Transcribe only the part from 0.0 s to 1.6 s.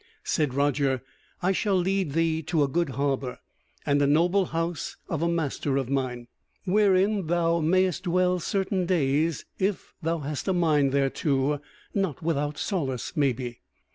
Said Roger: "I